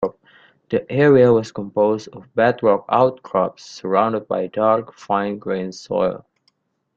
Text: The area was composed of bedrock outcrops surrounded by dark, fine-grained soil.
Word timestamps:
The 0.71 0.91
area 0.91 1.31
was 1.31 1.51
composed 1.51 2.07
of 2.13 2.33
bedrock 2.33 2.85
outcrops 2.89 3.63
surrounded 3.67 4.27
by 4.27 4.47
dark, 4.47 4.93
fine-grained 4.95 5.75
soil. 5.75 6.25